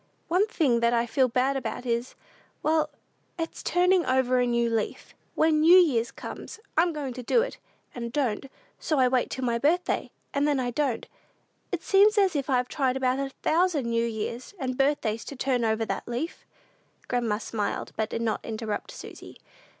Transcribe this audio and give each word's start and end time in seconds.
One 0.29 0.47
thing 0.47 0.79
that 0.79 0.93
I 0.93 1.05
feel 1.05 1.27
bad 1.27 1.55
about 1.55 1.85
is 1.85 2.15
well, 2.63 2.89
it's 3.37 3.61
turning 3.61 4.03
over 4.03 4.39
a 4.39 4.47
new 4.47 4.67
leaf. 4.67 5.13
When 5.35 5.59
New 5.61 5.77
Year's 5.77 6.09
comes, 6.09 6.59
I'm 6.75 6.91
going 6.91 7.13
to 7.13 7.21
do 7.21 7.43
it, 7.43 7.59
and 7.93 8.11
don't; 8.11 8.47
so 8.79 8.97
I 8.97 9.07
wait 9.07 9.29
till 9.29 9.45
my 9.45 9.59
birthday, 9.59 10.09
and 10.33 10.47
then 10.47 10.59
I 10.59 10.71
don't. 10.71 11.07
It 11.71 11.83
seems 11.83 12.17
as 12.17 12.35
if 12.35 12.49
I'd 12.49 12.67
tried 12.67 12.97
about 12.97 13.19
a 13.19 13.29
thousand 13.43 13.85
New 13.91 14.07
Years 14.07 14.55
and 14.57 14.75
birthdays 14.75 15.23
to 15.25 15.35
turn 15.35 15.63
over 15.63 15.85
that 15.85 16.07
leaf." 16.07 16.47
Grandma 17.07 17.37
smiled, 17.37 17.91
but 17.95 18.09
did 18.09 18.23
not 18.23 18.43
interrupt 18.43 18.89
Susy. 18.89 19.37